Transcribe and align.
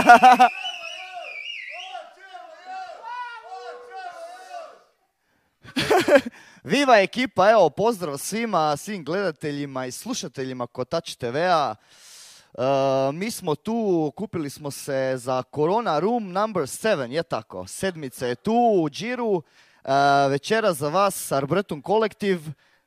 Viva 6.64 6.98
ekipa, 6.98 7.50
evo 7.50 7.70
pozdrav 7.70 8.18
svima, 8.18 8.76
svim 8.76 9.04
gledateljima 9.04 9.86
i 9.86 9.90
slušateljima 9.90 10.66
Kotač 10.66 11.14
TV-a. 11.14 11.74
E, 11.74 11.76
mi 13.12 13.30
smo 13.30 13.54
tu, 13.54 14.12
kupili 14.16 14.50
smo 14.50 14.70
se 14.70 15.12
za 15.16 15.42
Corona 15.54 15.98
Room 15.98 16.32
number 16.32 16.62
7, 16.62 17.10
je 17.12 17.22
tako. 17.22 17.66
Sedmica 17.66 18.26
je 18.26 18.34
tu 18.34 18.56
u 18.82 18.90
Džiru, 18.90 19.42
e, 19.42 19.42
večera 20.30 20.72
za 20.72 20.88
vas 20.88 21.14
s 21.16 21.32
Arbretum 21.32 21.82
Kolektiv. 21.82 22.40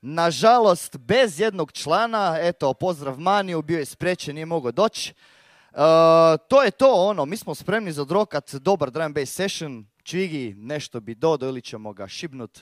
Nažalost, 0.05 0.98
bez 0.98 1.40
jednog 1.40 1.71
člana, 1.71 2.38
eto, 2.41 2.73
pozdrav 2.73 3.18
Maniju, 3.20 3.62
bio 3.62 3.80
je 3.80 3.85
sprečen, 3.85 4.35
nije 4.35 4.45
mogao 4.45 4.71
doći 4.71 5.13
to 6.48 6.63
je 6.63 6.72
to 6.72 6.94
ono, 6.95 7.26
mi 7.26 7.38
smo 7.38 7.55
spremni 7.55 7.91
za 7.91 8.02
zadrokat 8.02 8.54
dobar 8.55 8.91
drum 8.91 9.13
bass 9.13 9.32
session. 9.32 9.86
Čvigi, 10.04 10.54
nešto 10.58 10.99
bi 10.99 11.16
dodo 11.16 11.48
ili 11.48 11.62
ćemo 11.62 11.94
ga 11.94 12.08
šibnut. 12.08 12.59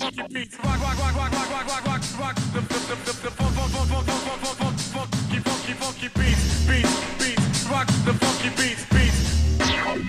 Funky 0.01 0.23
beats. 0.27 0.55
Rock, 0.59 0.79
rock, 0.83 0.97
rock, 0.99 1.15
rock, 1.15 1.31
rock, 1.31 1.51
rock, 1.51 1.69
rock, 1.69 1.87
rock, 1.87 2.03
rock. 2.19 2.35
The, 2.51 2.59
the, 2.67 2.77
the, 2.91 2.95
the, 3.07 3.13
the 3.31 3.31
funk, 3.31 3.53
funk, 3.55 3.71
funk, 3.71 3.87
funk, 3.87 4.07
funk, 4.11 4.39
funk, 4.43 4.55
funk, 4.59 4.59
funk. 4.59 4.75
Funky, 5.15 5.39
funky, 5.39 5.73
funky 5.79 6.07
beats, 6.19 6.43
beats, 6.67 6.93
beats. 7.15 7.65
Rock 7.71 7.87
the 8.03 8.11
funky. 8.19 8.40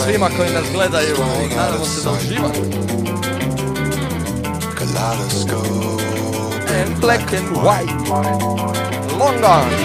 svima 0.06 0.28
koji 0.36 0.50
nas 0.50 0.64
gledaju. 0.74 1.16
Nadamo 1.56 1.84
se 1.84 2.00
da 2.04 2.10
uživate. 2.10 2.60
And 6.80 7.00
black 7.00 7.22
and 7.32 7.56
white. 7.56 8.08
Long 9.18 9.40
gone. 9.40 9.76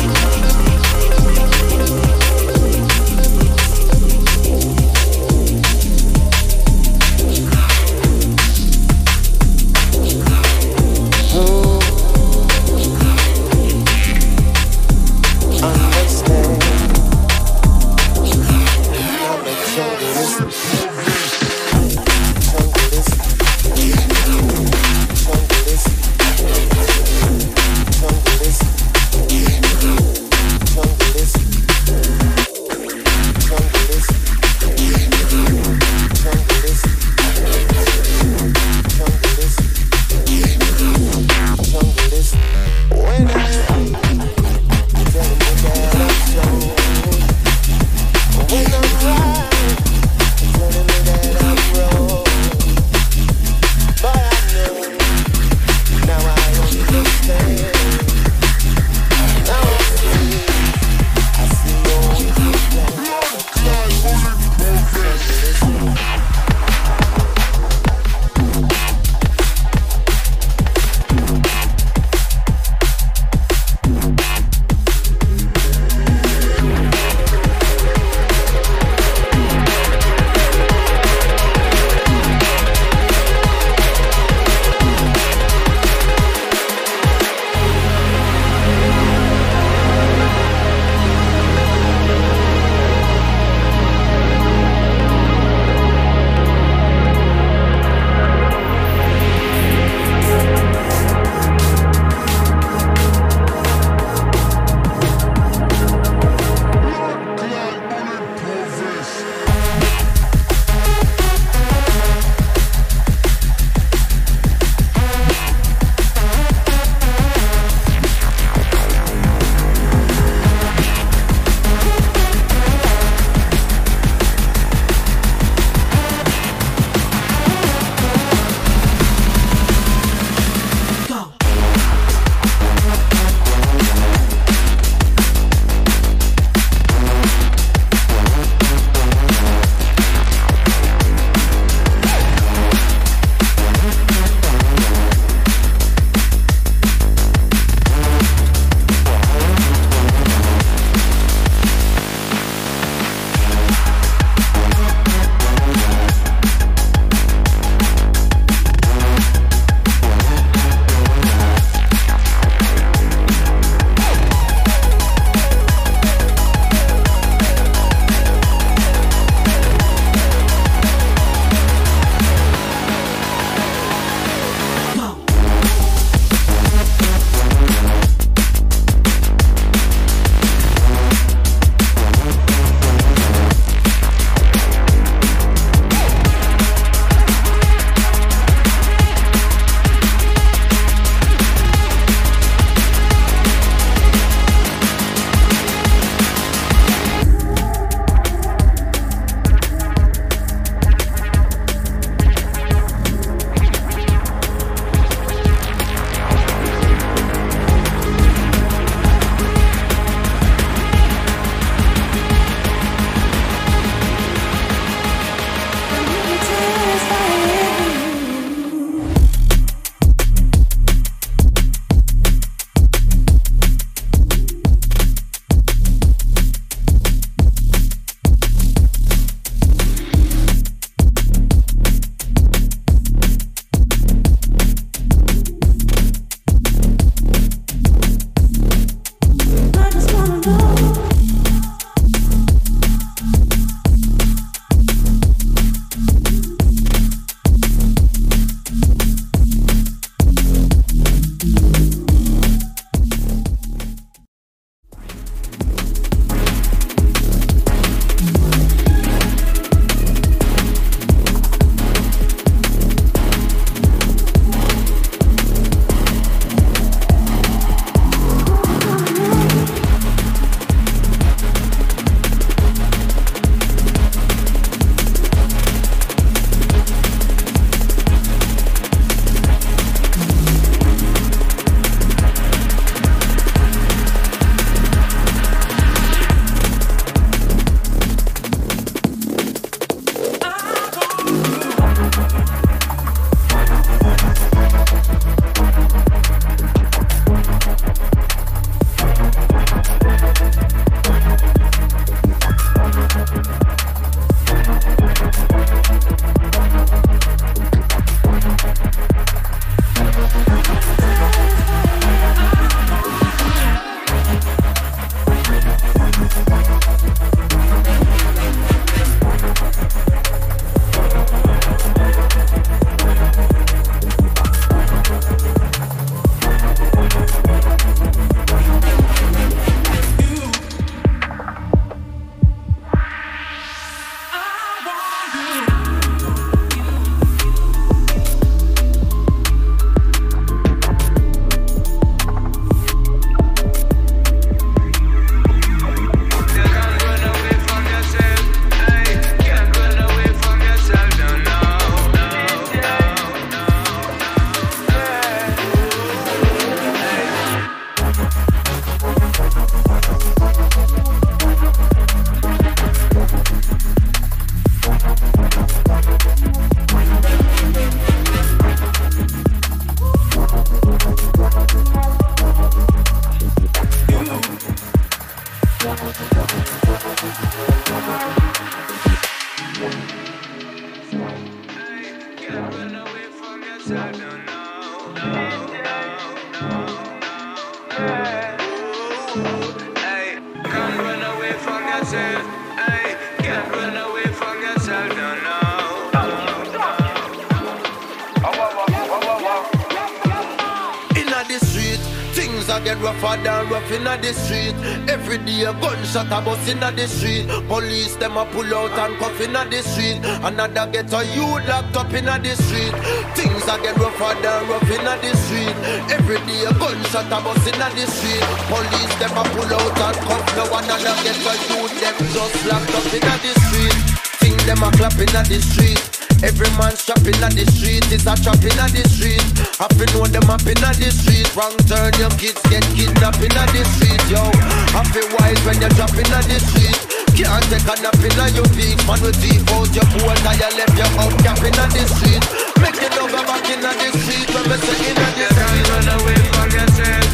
in 406.68 406.78
the 406.80 407.08
street. 407.08 407.48
Police 407.66 408.16
them 408.16 408.36
a 408.36 408.44
pull 408.46 408.68
out 408.74 408.92
and 409.00 409.18
cuff 409.18 409.40
in 409.40 409.52
the 409.52 409.64
street. 409.82 410.20
Another 410.44 410.86
get 410.92 411.10
a 411.12 411.24
locked 411.64 411.96
up 411.96 412.12
in 412.12 412.24
the 412.26 412.54
street. 412.68 412.92
Things 413.34 413.64
a 413.64 413.80
get 413.80 413.96
rougher 413.96 414.36
than 414.42 414.68
rough 414.68 414.90
in 414.92 415.02
the 415.04 415.32
street. 415.36 415.74
Every 416.12 416.36
day 416.44 416.64
a 416.68 416.72
gunshot 416.76 417.26
a 417.32 417.38
bust 417.40 417.66
in 417.66 417.76
the 417.80 418.04
street. 418.06 418.44
Police 418.68 419.12
them 419.18 419.34
a 419.36 419.42
pull 419.48 419.72
out 419.72 420.00
and 420.06 420.16
cuff 420.28 420.46
no 420.56 420.64
another 420.76 421.16
get 421.24 421.40
a 421.40 421.54
youth 421.72 421.94
them 422.00 422.16
just 422.36 422.66
locked 422.66 422.94
up 422.94 423.08
in 423.16 423.20
the 423.22 423.52
street. 423.64 424.18
Things 424.40 424.66
them 424.66 424.82
a 424.82 424.90
clap 424.92 425.18
in 425.18 425.26
the 425.26 425.58
street. 425.60 426.17
Every 426.40 426.70
man 426.78 426.94
shopping 426.94 427.34
at 427.42 427.58
the 427.58 427.66
street 427.74 428.06
is 428.14 428.22
a 428.22 428.38
shopping 428.38 428.78
at 428.78 428.94
the 428.94 429.02
street. 429.10 429.42
Happy 429.74 430.06
know 430.14 430.22
them 430.22 430.46
happen 430.46 430.78
at 430.86 430.94
the 430.94 431.10
street. 431.10 431.50
Wrong 431.58 431.74
turn, 431.90 432.14
your 432.14 432.30
kids 432.38 432.62
get 432.70 432.86
kidnapped 432.94 433.42
in 433.42 433.50
at 433.58 433.66
the 433.74 433.82
street, 433.82 434.22
yo. 434.30 434.46
Happy 434.94 435.18
wise 435.34 435.58
when 435.66 435.82
you're 435.82 435.90
dropping 435.98 436.30
at 436.30 436.46
the 436.46 436.62
street. 436.62 436.94
Can't 437.34 437.62
take 437.66 437.82
a 437.90 437.94
nap 438.06 438.14
in 438.22 438.38
your 438.54 438.66
feet. 438.78 438.98
Man 439.02 439.18
with 439.18 439.34
deep 439.42 439.66
out 439.74 439.90
your 439.90 440.06
poor 440.14 440.30
tire 440.46 440.70
left 440.78 440.94
your 440.94 441.10
out 441.18 441.34
cap 441.42 441.58
in 441.58 441.74
at 441.74 441.90
the 441.90 442.06
street. 442.06 442.42
Make 442.78 443.02
it 443.02 443.18
over 443.18 443.42
back 443.42 443.66
in 443.66 443.82
the 443.82 443.90
street 444.22 444.46
when 444.54 444.62
we 444.62 444.76
say 444.78 445.10
in 445.10 445.18
at 445.18 445.32
the 445.34 445.46
street. 445.50 445.84
Run 445.90 446.06
away 446.22 446.38
from 446.54 446.70
yourself. 446.70 447.27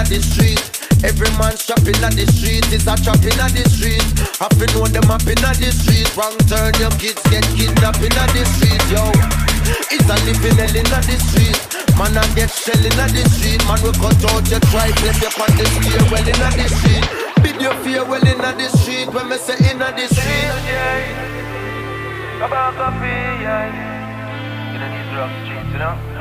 at 0.00 0.08
the 0.08 0.16
street. 0.24 0.60
Every 1.04 1.28
man 1.36 1.52
shopping 1.60 2.00
at 2.00 2.16
the 2.16 2.24
street 2.32 2.64
is 2.72 2.88
a 2.88 2.96
trapping 3.04 3.36
at 3.36 3.52
the 3.52 3.64
street. 3.68 4.02
I 4.40 4.48
feel 4.56 4.68
know 4.72 4.86
them 4.88 5.06
up 5.12 5.22
in 5.28 5.36
at 5.44 5.60
the 5.60 5.68
street. 5.72 6.08
Wrong 6.16 6.34
turn, 6.48 6.72
your 6.80 6.92
kids 6.96 7.20
get 7.28 7.44
kidnapped 7.56 8.00
in 8.00 8.12
at 8.16 8.28
the 8.32 8.42
street, 8.56 8.80
yo. 8.88 9.04
It's 9.92 10.08
a 10.08 10.16
living 10.24 10.56
hell 10.56 10.72
in 10.76 10.88
the 10.88 11.00
street. 11.28 11.56
Man, 12.00 12.16
I 12.16 12.24
get 12.34 12.48
shelling 12.48 12.96
at 12.96 13.12
the 13.12 13.22
street. 13.36 13.60
Man, 13.68 13.76
we 13.84 13.92
cut 14.00 14.18
out 14.32 14.44
your 14.48 14.62
tribe, 14.72 14.96
left 15.04 15.20
your 15.20 15.34
on 15.36 15.50
the 15.54 15.64
steer 15.68 16.02
well 16.08 16.24
in 16.28 16.36
the 16.40 16.66
street. 16.80 17.04
Bid 17.44 17.56
your 17.60 17.76
fear 17.84 18.02
well 18.04 18.24
in 18.24 18.40
the 18.40 18.68
street. 18.80 19.08
When 19.12 19.28
me 19.28 19.36
say 19.36 19.60
in 19.68 19.78
the 19.80 19.92
street. 20.08 20.48
About 22.40 22.72
coffee, 22.76 23.44
yeah. 23.44 23.68
In 24.72 24.80
these 24.80 25.10
rough 25.16 25.32
streets, 25.44 25.70
you 25.76 25.80
know. 25.80 26.19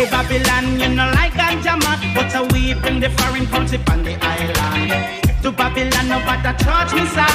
To 0.00 0.06
Babylon, 0.06 0.80
you 0.80 0.88
know 0.96 1.12
like 1.12 1.32
ganja 1.34 1.76
man, 1.84 1.98
but 2.16 2.32
a 2.34 2.40
we 2.54 2.72
bring 2.72 3.00
the 3.00 3.10
foreign 3.20 3.44
country 3.44 3.76
from 3.84 4.02
the 4.02 4.16
island. 4.22 4.88
To 5.42 5.52
Babylon, 5.52 6.08
no 6.08 6.18
bother 6.24 6.54
charge 6.56 6.94
me, 6.94 7.04
sir. 7.04 7.28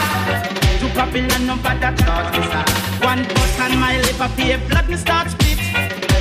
To 0.82 0.86
Babylon, 0.98 1.46
no 1.46 1.58
bother 1.62 1.94
charge 2.04 2.34
me, 2.40 2.44
sir. 2.54 2.66
One 3.06 3.22
bus 3.36 3.60
and 3.60 3.80
my 3.80 3.96
liver 4.02 4.28
pay 4.36 4.58
blood, 4.68 4.90
me 4.90 4.98
start 4.98 5.30
split. 5.30 5.60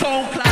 som 0.00 0.24
claro. 0.32 0.47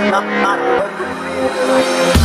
Not, 0.00 0.24
not, 0.26 2.17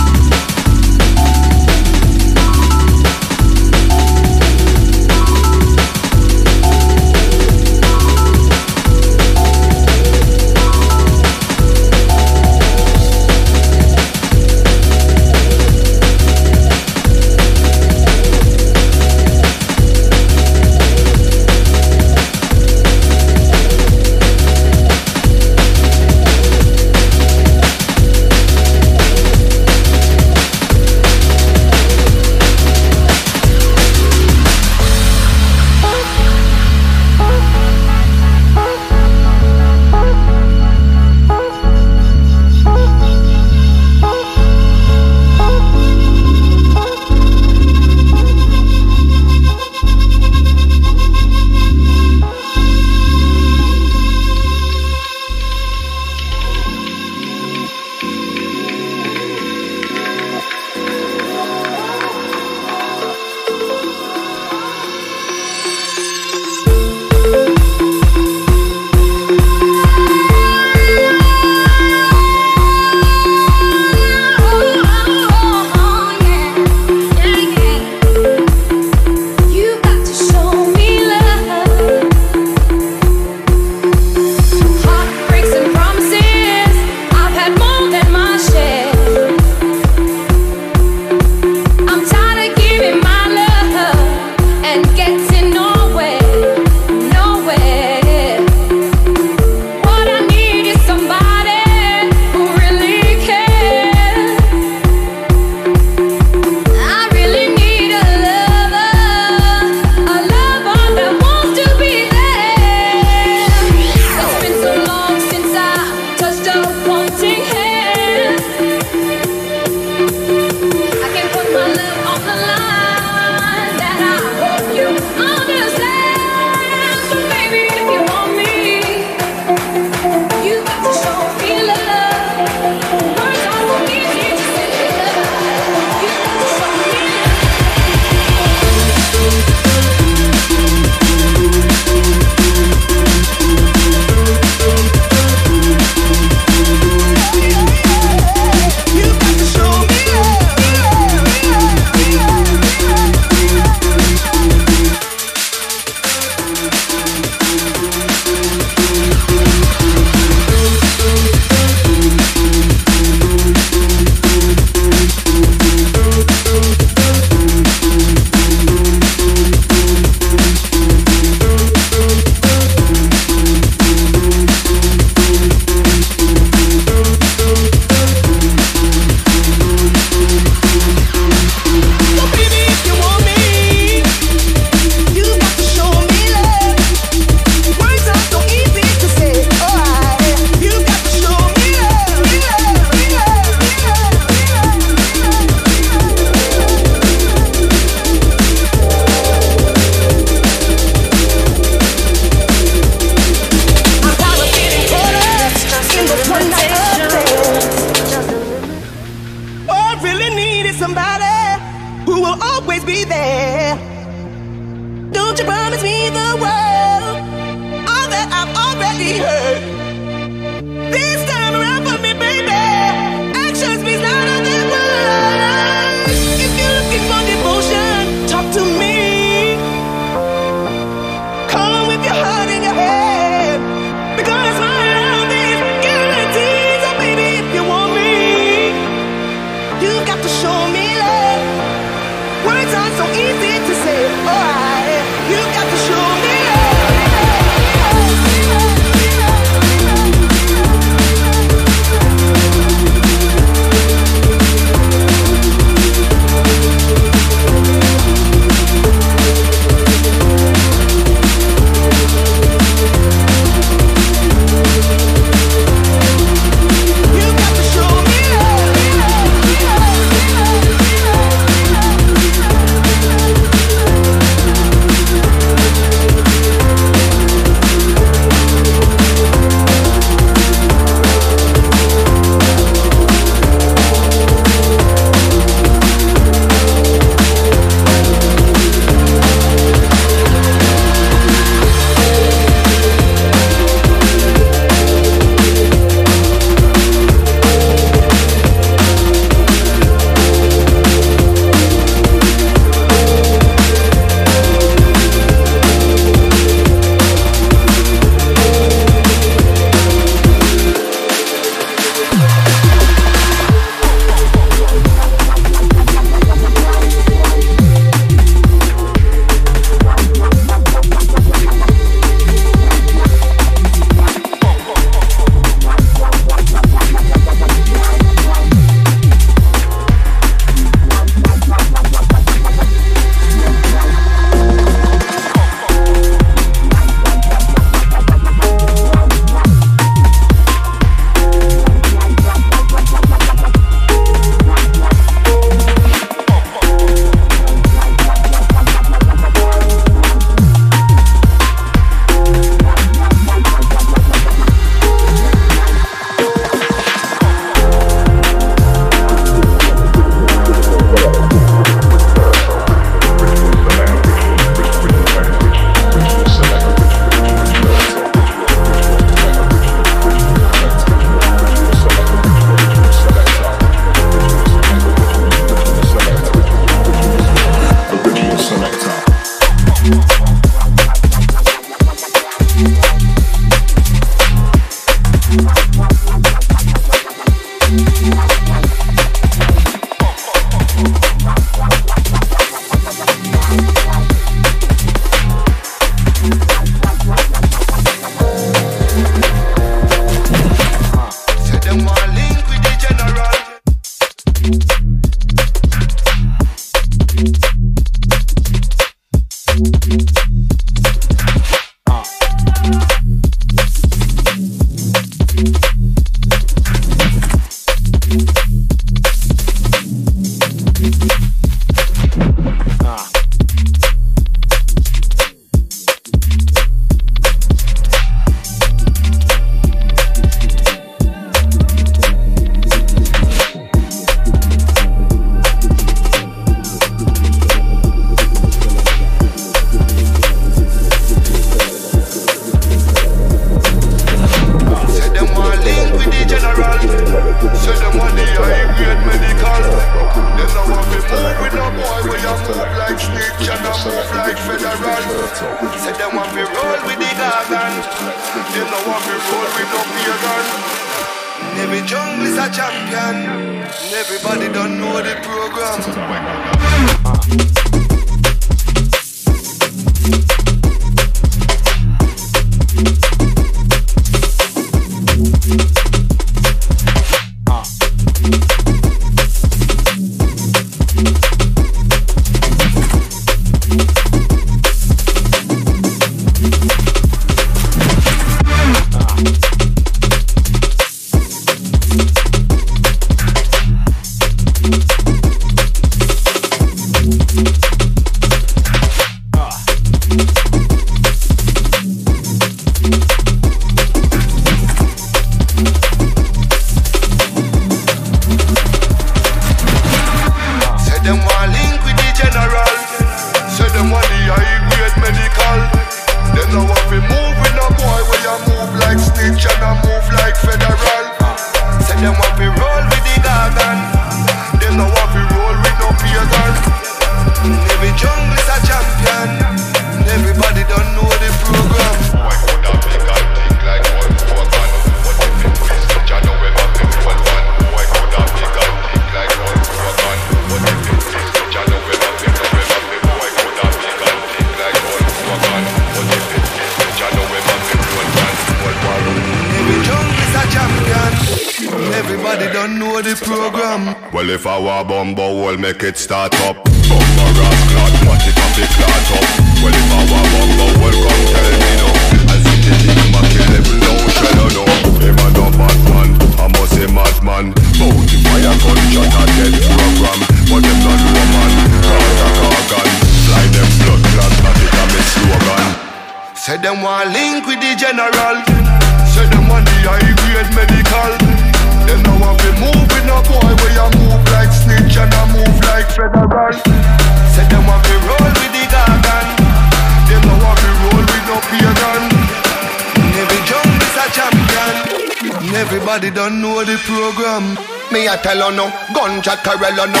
Carolina 599.43 600.00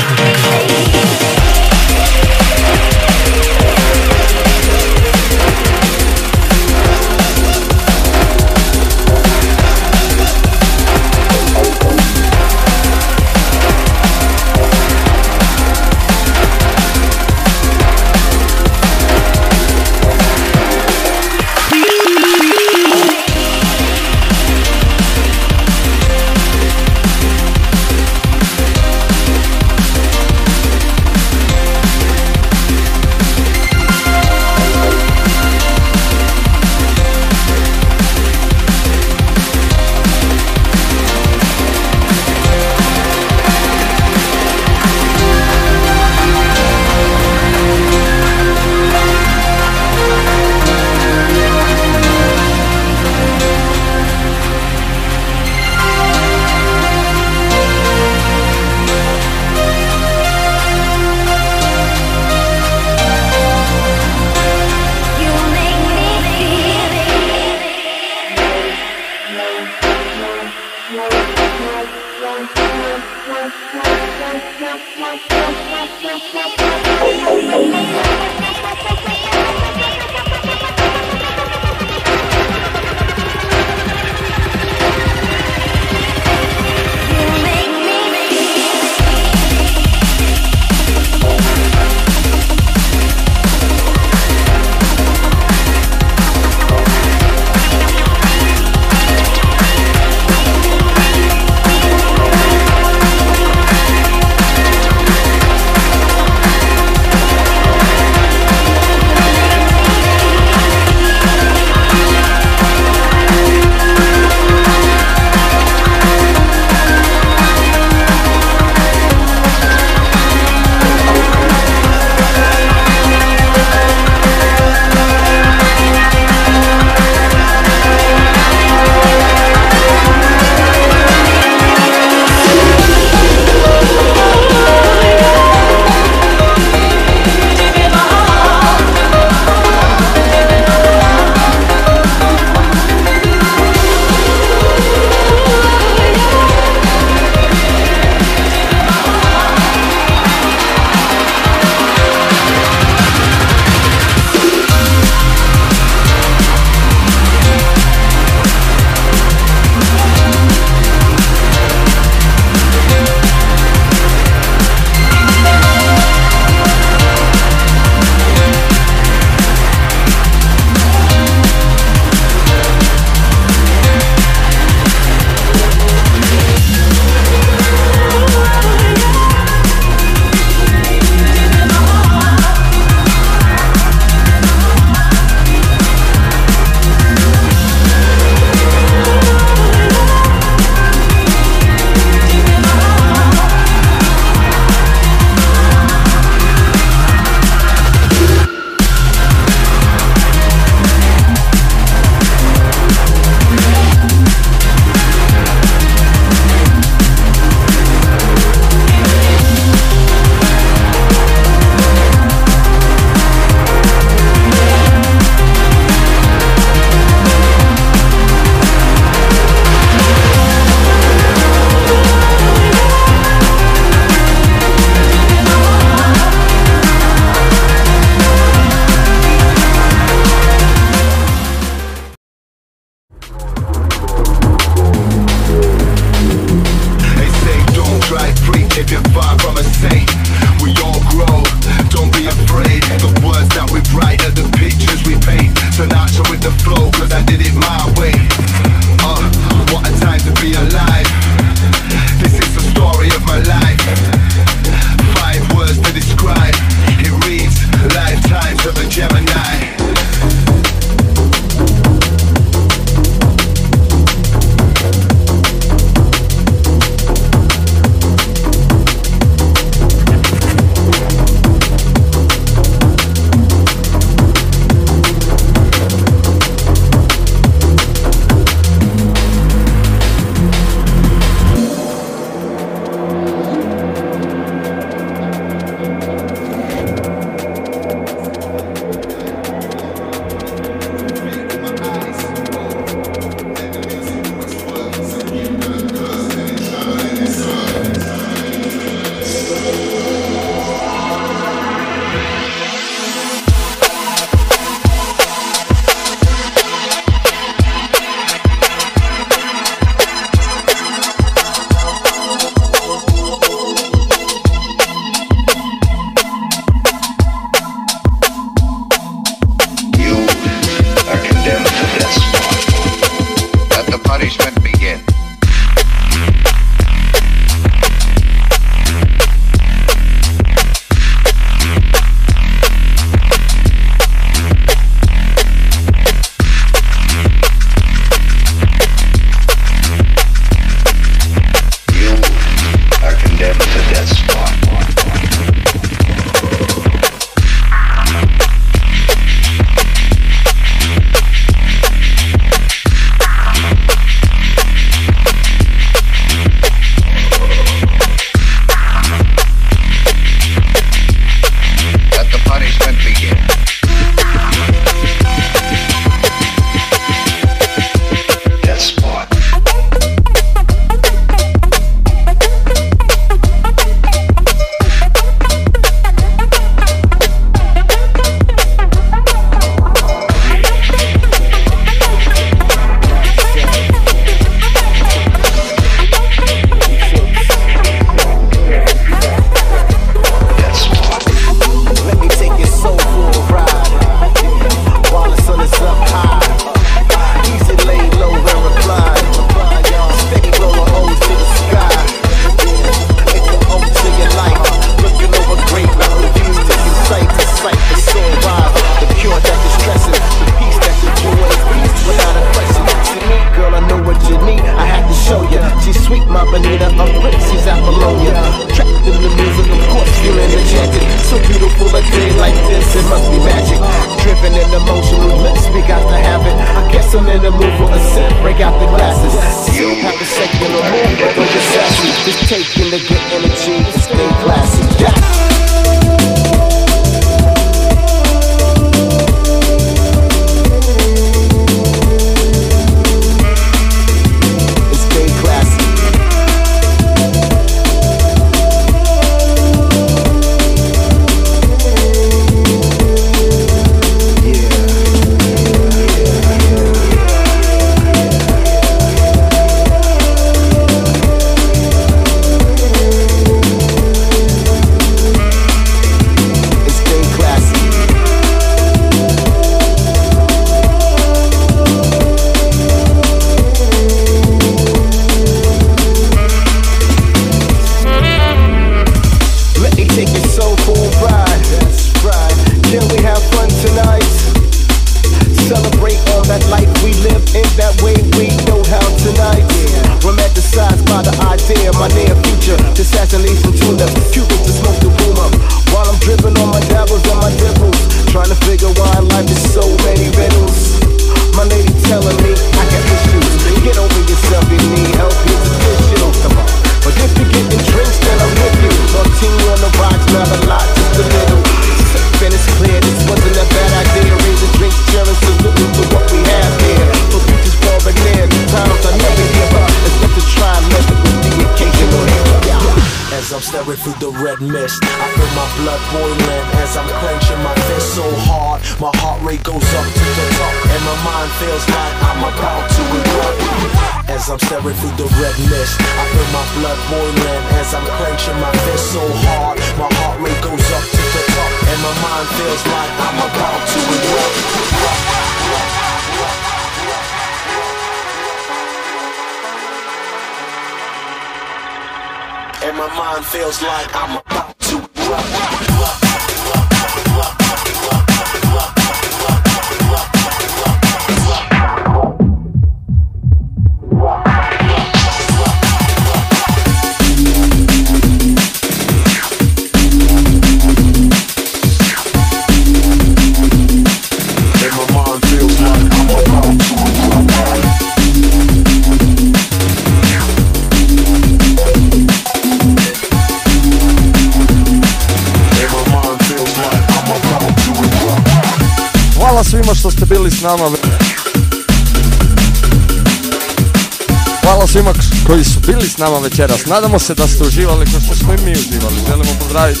nama 596.18 596.38
večeras. 596.38 596.86
Nadamo 596.86 597.18
se 597.18 597.34
da 597.34 597.46
ste 597.46 597.64
uživali 597.64 598.06
kao 598.10 598.20
što 598.26 598.34
smo 598.34 598.54
i 598.54 598.56
mi 598.64 598.72
uživali. 598.72 599.14
Želimo 599.26 599.50
pozdraviti 599.58 600.00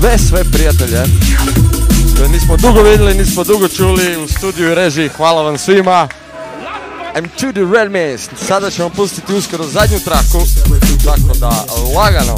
sve, 0.00 0.18
sve 0.18 0.44
prijatelje 0.52 1.02
koje 2.16 2.28
nismo 2.28 2.56
dugo 2.56 2.82
vidjeli, 2.82 3.14
nismo 3.14 3.44
dugo 3.44 3.68
čuli 3.68 4.16
u 4.24 4.28
studiju 4.28 4.70
i 4.70 4.74
režiji. 4.74 5.08
Hvala 5.08 5.42
vam 5.42 5.58
svima. 5.58 6.08
I'm 7.14 7.28
to 7.40 7.52
the 7.52 7.64
red 7.74 7.90
mist. 7.90 8.30
Sada 8.48 8.70
ćemo 8.70 8.88
pustiti 8.90 9.34
uskoro 9.34 9.64
zadnju 9.64 10.00
traku, 10.04 10.44
tako 11.04 11.38
da 11.40 11.64
lagano 11.98 12.36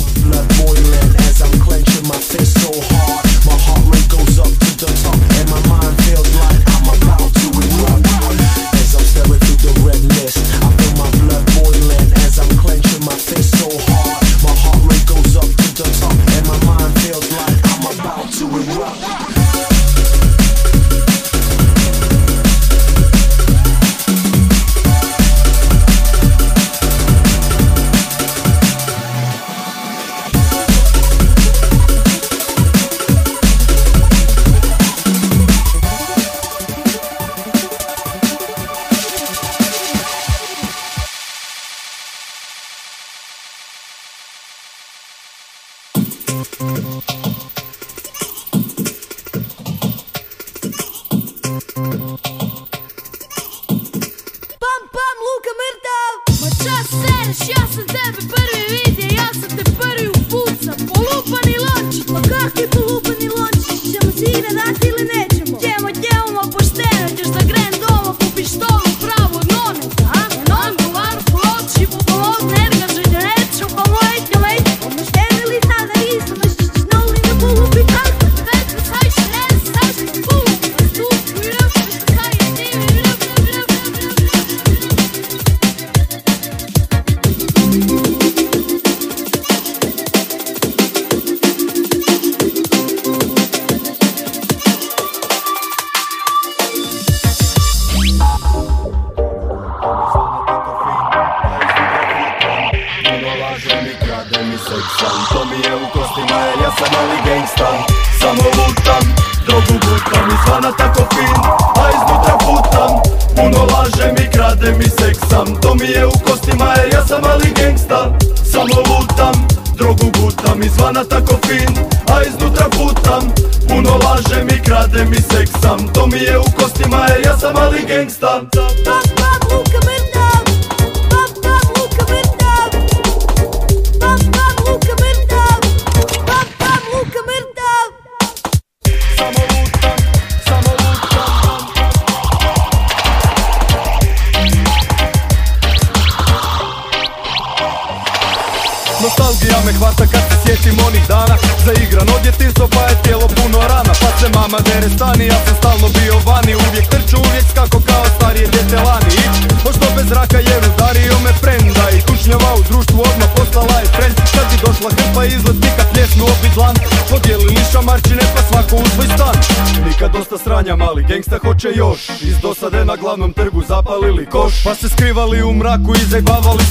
mraku 175.65 175.91
i 175.94 176.05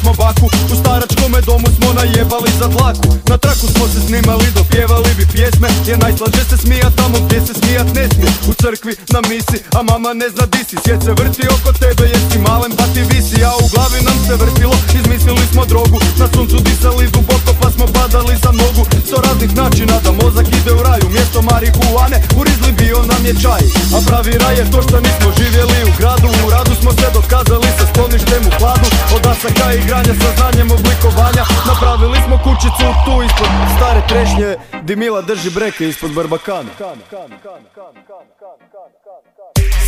smo 0.01 0.11
baku 0.19 0.45
U 0.73 0.75
staračkome 0.81 1.39
domu 1.47 1.67
smo 1.77 1.87
najebali 1.99 2.51
za 2.59 2.67
dlaku 2.75 3.09
Na 3.31 3.35
traku 3.43 3.65
smo 3.73 3.85
se 3.93 3.99
snimali, 4.07 4.45
dopjevali 4.57 5.11
bi 5.17 5.25
pjesme 5.33 5.67
Jer 5.87 5.97
najslađe 6.03 6.43
se 6.49 6.57
smija 6.63 6.87
tamo 6.99 7.17
gdje 7.25 7.39
se 7.47 7.53
smijat 7.59 7.87
ne 7.97 8.05
smije 8.11 8.31
U 8.49 8.53
crkvi, 8.61 8.93
na 9.13 9.19
misi, 9.29 9.57
a 9.77 9.79
mama 9.89 10.11
ne 10.21 10.27
zna 10.33 10.43
di 10.51 10.61
si 10.69 10.75
Svijet 10.83 11.01
se 11.05 11.11
vrti 11.19 11.43
oko 11.55 11.69
tebe 11.81 12.03
jesi 12.13 12.37
malen 12.47 12.71
pa 12.77 12.85
ti 12.93 13.01
visi 13.11 13.39
A 13.49 13.51
u 13.63 13.67
glavi 13.73 13.99
nam 14.07 14.17
se 14.25 14.33
vrtilo, 14.41 14.75
izmislili 14.99 15.45
smo 15.51 15.61
drogu 15.71 15.97
Na 16.21 16.25
suncu 16.33 16.57
disali 16.67 17.05
duboko 17.17 17.51
pa 17.61 17.67
smo 17.75 17.85
padali 17.97 18.33
za 18.43 18.51
nogu 18.61 18.81
Sto 19.07 19.17
raznih 19.25 19.51
načina 19.61 19.95
da 20.03 20.11
mozak 20.21 20.47
ide 20.59 20.71
u 20.79 20.81
raju 20.87 21.05
Mjesto 21.15 21.39
marihuane 21.49 22.17
u 22.39 22.41
rizli 22.47 22.71
bio 22.81 22.99
nam 23.11 23.23
je 23.29 23.33
čaj 23.43 23.63
A 23.95 23.97
pravi 24.07 24.33
raj 24.43 24.55
je 24.59 24.71
to 24.71 24.79
što 24.85 24.97
nismo 25.05 25.27
živjeli 25.39 25.77
u 25.89 25.93
gradu 25.99 26.27
U 26.45 26.49
radu 26.55 26.73
smo 26.81 26.91
se 26.99 27.07
dokazali 27.17 27.67
skloništem 27.93 28.41
u 28.47 28.51
hladnu 28.59 28.87
Od 29.15 29.23
asaka 29.31 29.67
i 29.73 29.77
igranja 29.83 30.13
sa 30.21 30.29
znanjem 30.37 30.69
oblikovanja 30.77 31.43
Napravili 31.69 32.19
smo 32.25 32.35
kućicu 32.45 32.85
tu 33.05 33.13
ispod 33.27 33.49
stare 33.77 34.01
trešnje 34.09 34.49
Dimila 34.87 35.21
drži 35.21 35.49
breke 35.57 35.83
ispod 35.89 36.11
barbakana 36.17 36.71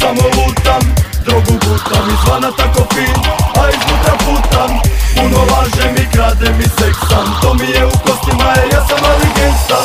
Samo 0.02 0.22
lutam, 0.38 0.84
drogu 1.26 1.54
gutam 1.66 2.04
Izvana 2.16 2.50
tako 2.60 2.82
fin, 2.94 3.18
a 3.60 3.64
iznutra 3.76 4.14
putam 4.26 4.72
Puno 5.16 5.40
lažem 5.54 5.94
i 6.04 6.06
kradem 6.14 6.56
i 6.66 6.68
seksam 6.78 7.28
To 7.42 7.50
mi 7.60 7.68
je 7.76 7.84
u 7.86 7.96
kostima 8.06 8.50
e, 8.62 8.62
ja 8.74 8.82
sam 8.88 9.00
ali 9.12 9.26
gensta 9.38 9.80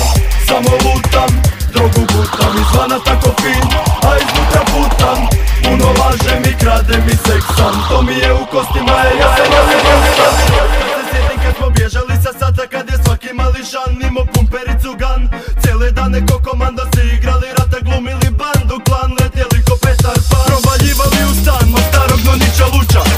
Samo 0.49 0.69
lutam, 0.85 1.31
drogu 1.75 2.01
gutam 2.13 2.53
Izvana 2.63 2.97
tako 3.05 3.31
fin, 3.43 3.65
a 4.09 4.11
iznutra 4.23 4.61
putam 4.73 5.40
puno 5.71 5.93
lažem 6.01 6.43
mi, 6.43 6.55
krade 6.59 6.97
mi 7.07 7.13
seksan 7.13 7.73
To 7.89 8.03
mi 8.03 8.13
je 8.13 8.33
u 8.35 8.47
kostima, 8.51 8.93
e, 9.05 9.19
ja 9.21 9.37
sam 9.37 9.47
Kad 9.47 9.67
se 9.71 11.11
sjetim 11.11 11.39
kad 11.45 11.57
smo 11.59 11.71
bježali 11.71 12.15
sa 12.25 12.33
sata 12.41 12.65
kad 12.71 12.89
je 12.91 12.97
svaki 13.05 13.31
mališan 13.33 13.91
imao 14.11 14.25
pumpericu 14.35 14.91
gan 15.03 15.29
Cijele 15.63 15.91
dane 15.91 16.21
ko 16.29 16.51
komanda 16.51 16.83
si 16.95 17.17
igrali 17.17 17.47
rata 17.59 17.77
glumili 17.87 18.29
bandu 18.41 18.77
klan 18.87 19.11
Letjeli 19.21 19.59
ko 19.69 19.75
petar 19.83 20.17
pan 20.31 20.45
Provaljivali 20.49 21.21
u 21.31 21.33
stan, 21.41 21.67
od 21.79 21.85
starog 21.89 22.21
no 22.27 22.33
luča 22.75 23.10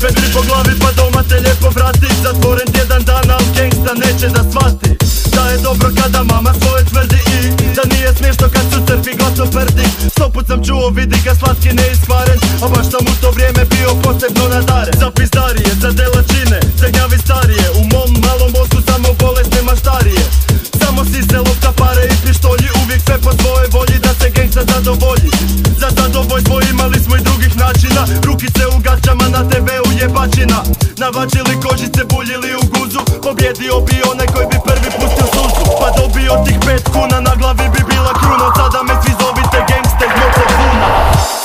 Sve 0.00 0.12
po 0.32 0.40
glavi 0.40 0.78
pa 0.80 0.90
doma 0.96 1.22
te 1.28 1.40
lijepo 1.40 1.68
vrati 1.68 2.06
Zatvoren 2.22 2.66
tjedan 2.72 3.02
dan 3.04 3.30
al 3.30 3.40
gangsta 3.56 3.92
neće 4.04 4.28
da 4.28 4.42
shvati 4.50 4.88
Da 5.34 5.42
je 5.50 5.56
dobro 5.58 5.88
kada 6.02 6.22
mama 6.22 6.54
svoje 6.60 6.84
tvrdi 6.84 7.20
I 7.64 7.74
da 7.76 7.82
nije 7.94 8.14
smiješno 8.18 8.46
kad 8.54 8.62
su 8.72 8.78
crkvi 8.88 9.12
glasno 9.18 9.46
prdi 9.46 9.86
put 10.34 10.46
sam 10.48 10.64
čuo, 10.66 10.88
vidi 10.98 11.16
ga 11.24 11.34
slatki 11.34 11.70
neiskvaren 11.80 12.38
A 12.64 12.68
baš 12.68 12.86
sam 12.92 13.02
u 13.12 13.14
to 13.20 13.30
vrijeme 13.30 13.62
bio 13.74 13.90
posebno 14.04 14.44
nadaren 14.54 14.96
Za 15.02 15.08
pizdarije, 15.16 15.70
za 15.82 15.90
delačine, 15.98 16.58
za 16.80 16.86
gnjavi 16.92 17.18
starije 17.26 17.64
U 17.80 17.82
mom 17.92 18.10
malom 18.26 18.52
osu, 18.62 18.78
samo 18.88 19.08
bolest 19.24 19.50
nema 19.56 19.74
starije 19.82 20.22
Samo 20.82 21.00
se 21.10 21.38
lopta, 21.46 21.70
pare 21.80 22.04
i 22.12 22.14
pištolji 22.26 22.68
Uvijek 22.82 23.00
sve 23.06 23.16
po 23.24 23.30
svoje 23.40 23.66
volji 23.76 23.96
da 24.04 24.12
se 24.20 24.26
gangsta 24.36 24.62
zadovolji 24.74 25.30
Za 25.80 25.88
zadovoljstvo 25.98 26.56
imali 26.72 26.98
smo 27.04 27.12
i 27.16 27.24
drugih 27.28 27.52
načina 27.64 28.02
Rukice 28.26 28.64
u 28.74 28.76
gaćama 28.86 29.28
na 29.36 29.42
tebe 29.52 29.74
bačina 30.20 30.58
Navačili 31.00 31.54
kožice, 31.64 32.02
buljili 32.12 32.50
u 32.60 32.62
guzu 32.72 33.00
Pobjedio 33.24 33.74
bi 33.86 33.96
onaj 34.12 34.26
koji 34.34 34.46
bi 34.52 34.58
prvi 34.68 34.88
pustio 34.98 35.26
suzu 35.34 35.64
Pa 35.80 35.88
dobio 36.00 36.32
tih 36.46 36.58
pet 36.66 36.82
kuna, 36.94 37.18
na 37.26 37.32
glavi 37.40 37.66
bi 37.74 37.80
bila 37.90 38.12
kruna 38.20 38.44
Od 38.48 38.54
sada 38.58 38.80
me 38.86 38.94
svi 39.02 39.12
zovite 39.20 39.58
gangster, 39.68 40.08
mnogo 40.16 40.40
kuna 40.60 40.88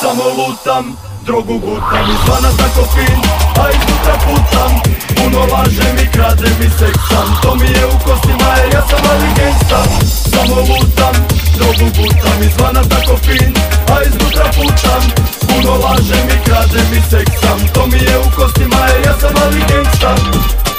Samo 0.01 0.23
lutam, 0.37 0.85
drogu 1.25 1.53
gutam 1.65 2.03
Izvana 2.13 2.49
tako 2.59 2.81
fin, 2.93 3.19
a 3.61 3.63
iznutra 3.75 4.15
putam 4.25 4.71
Puno 5.15 5.39
lažem 5.51 5.97
i 6.03 6.07
kradem 6.11 6.59
i 6.61 6.69
seksam 6.69 7.27
To 7.41 7.55
mi 7.55 7.67
je 7.67 7.85
u 7.87 7.99
kostima 8.05 8.51
ja 8.73 8.81
sam 8.89 8.99
Ali 9.11 9.27
gangsta 9.37 9.83
Samo 10.29 10.55
lutam, 10.59 11.15
drogu 11.57 11.91
gutam 11.97 12.41
Izvana 12.49 12.81
tako 12.89 13.17
fin, 13.17 13.53
a 13.95 14.01
iznutra 14.07 14.45
putam 14.55 15.01
Puno 15.47 15.71
lažem 15.85 16.27
i 16.35 16.45
kradem 16.45 16.93
i 16.97 17.01
seksam 17.09 17.59
To 17.73 17.87
mi 17.87 17.97
je 17.99 18.19
u 18.19 18.23
kostima 18.35 18.79
ja 19.05 19.19
sam 19.19 19.33
Ali 19.45 19.59
gangsta 19.59 20.74